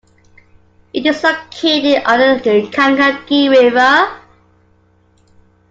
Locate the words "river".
3.49-4.07